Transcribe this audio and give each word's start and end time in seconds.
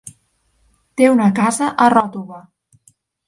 Té 1.01 1.09
una 1.17 1.27
casa 1.41 1.69
a 1.85 1.91
Ròtova. 1.97 2.39